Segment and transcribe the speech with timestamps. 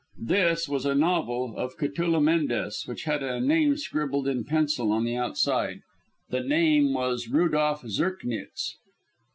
[0.23, 5.03] "This" was a novel of Catulle Mendes, which had a name scribbled in pencil on
[5.05, 5.81] the outside.
[6.31, 8.77] The name was "Rudolph Zirknitz."